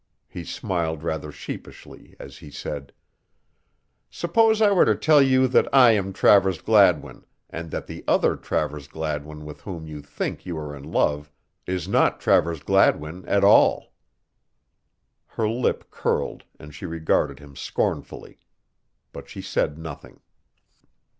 He 0.27 0.43
smiled 0.45 1.03
rather 1.03 1.31
sheepishly 1.31 2.15
as 2.19 2.39
he 2.39 2.49
said: 2.49 2.91
"Suppose 4.09 4.59
I 4.59 4.71
were 4.71 4.83
to 4.85 4.95
tell 4.95 5.21
you 5.21 5.47
that 5.49 5.67
I 5.71 5.91
am 5.91 6.11
Travers 6.11 6.59
Gladwin 6.59 7.23
and 7.51 7.69
that 7.69 7.85
the 7.85 8.03
other 8.07 8.35
Travers 8.35 8.87
Gladwin 8.87 9.45
with 9.45 9.61
whom 9.61 9.85
you 9.85 10.01
think 10.01 10.43
you 10.43 10.57
are 10.57 10.75
in 10.75 10.81
love 10.85 11.31
is 11.67 11.87
not 11.87 12.19
Travers 12.19 12.63
Gladwin 12.63 13.27
at 13.27 13.43
all?" 13.43 13.93
Her 15.27 15.47
lip 15.47 15.91
curled 15.91 16.45
and 16.59 16.73
she 16.73 16.87
regarded 16.87 17.37
him 17.37 17.55
scornfully. 17.55 18.39
But 19.13 19.29
she 19.29 19.43
said 19.43 19.77
nothing. 19.77 20.19